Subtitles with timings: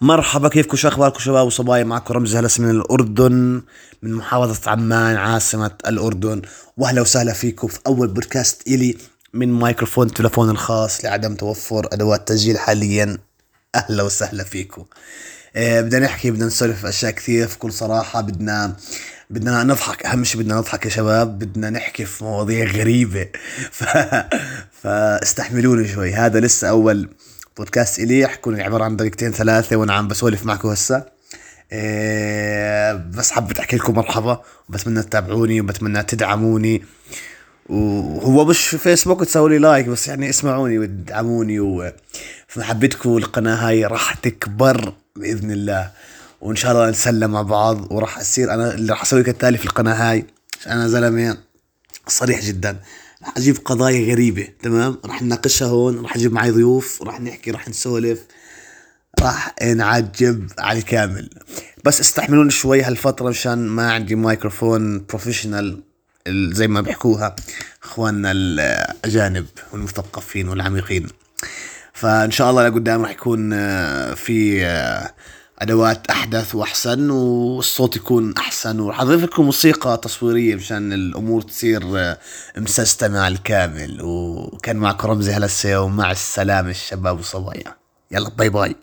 [0.00, 3.62] مرحبا كيفكم؟ شو أخباركم؟ شباب وصبايا معكم رمزي هلس من الأردن
[4.02, 6.42] من محافظة عمان عاصمة الأردن.
[6.76, 8.96] وأهلا وسهلا فيكم في أول بودكاست إلي
[9.34, 13.18] من مايكروفون تلفون الخاص لعدم توفر أدوات تسجيل حاليا.
[13.74, 14.84] أهلا وسهلا فيكم.
[15.56, 18.76] آه بدنا نحكي بدنا نسولف أشياء كثير في كل صراحة بدنا
[19.30, 20.06] بدنا نضحك.
[20.06, 21.38] أهم شيء بدنا نضحك يا شباب.
[21.38, 23.28] بدنا نحكي في مواضيع غريبة.
[23.78, 23.84] ف...
[24.82, 26.12] فاستحملوني شوي.
[26.14, 27.08] هذا لسه أول
[27.58, 31.06] بودكاست إلي حكون عبارة عن دقيقتين ثلاثة وأنا عم بسولف معكم هسا.
[31.72, 36.84] إيه بس حبيت أحكي لكم مرحبا وبتمنى تتابعوني وبتمنى تدعموني.
[37.68, 41.92] وهو مش في فيسبوك تسوي لي لايك بس يعني اسمعوني وتدعموني وفي
[42.56, 45.90] محبتكم القناة هاي راح تكبر بإذن الله.
[46.40, 50.10] وإن شاء الله نسلم مع بعض وراح أصير أنا اللي راح أسوي كالتالي في القناة
[50.10, 50.24] هاي.
[50.66, 51.36] أنا زلمة
[52.06, 52.76] صريح جدا.
[53.22, 57.68] راح أجيب قضايا غريبة تمام؟ راح نناقشها هون راح أجيب معي ضيوف راح نحكي راح
[57.68, 58.24] نسولف
[59.20, 61.30] راح نعجب على الكامل.
[61.84, 65.82] بس استحملوني شوي هالفترة مشان ما عندي مايكروفون professional
[66.28, 67.36] زي ما بيحكوها
[67.82, 71.06] أخواننا الأجانب والمثقفين والعميقين.
[71.92, 75.14] فإن شاء الله لقدام راح يكون آه، في آه،
[75.58, 78.80] أدوات أحدث وأحسن والصوت يكون أحسن.
[78.80, 82.18] وراح اضيف لكم موسيقى تصويرية مشان الأمور تصير آه،
[82.56, 83.98] مسستمه الكامل.
[84.02, 87.76] وكان معكم رمزي هلسه ومع السلامة الشباب وصبايا
[88.10, 88.76] يلا باي باي.